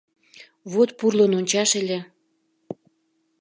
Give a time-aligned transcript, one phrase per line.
[0.73, 1.99] Вот пурлын ончаш ыле!